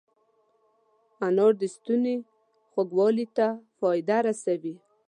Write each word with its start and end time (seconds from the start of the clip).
انار 1.25 1.53
د 1.61 1.63
ستوني 1.75 2.15
خوږوالي 2.71 3.25
ته 3.37 3.47
فایده 3.79 4.17
رسوي. 4.27 4.75